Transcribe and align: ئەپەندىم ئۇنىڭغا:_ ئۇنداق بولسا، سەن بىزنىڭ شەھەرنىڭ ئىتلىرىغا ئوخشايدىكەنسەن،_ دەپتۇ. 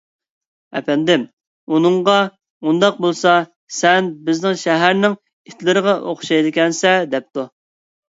ئەپەندىم 0.77 1.25
ئۇنىڭغا:_ 1.75 2.15
ئۇنداق 2.71 2.99
بولسا، 3.07 3.35
سەن 3.83 4.11
بىزنىڭ 4.31 4.61
شەھەرنىڭ 4.65 5.17
ئىتلىرىغا 5.21 5.99
ئوخشايدىكەنسەن،_ 6.11 7.03
دەپتۇ. 7.17 7.51